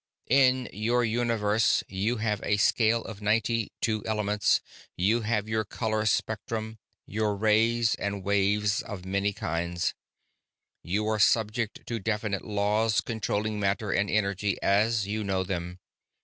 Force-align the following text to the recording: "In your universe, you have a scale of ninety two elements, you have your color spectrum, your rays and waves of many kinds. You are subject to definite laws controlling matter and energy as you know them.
"In 0.31 0.67
your 0.73 1.05
universe, 1.05 1.83
you 1.87 2.17
have 2.17 2.41
a 2.43 2.57
scale 2.57 3.03
of 3.03 3.21
ninety 3.21 3.71
two 3.81 4.01
elements, 4.07 4.59
you 4.97 5.21
have 5.21 5.47
your 5.47 5.63
color 5.63 6.07
spectrum, 6.07 6.79
your 7.05 7.35
rays 7.35 7.93
and 7.93 8.23
waves 8.23 8.81
of 8.81 9.05
many 9.05 9.31
kinds. 9.31 9.93
You 10.81 11.05
are 11.05 11.19
subject 11.19 11.85
to 11.85 11.99
definite 11.99 12.43
laws 12.43 13.01
controlling 13.01 13.59
matter 13.59 13.91
and 13.91 14.09
energy 14.09 14.59
as 14.63 15.05
you 15.05 15.23
know 15.23 15.43
them. 15.43 15.77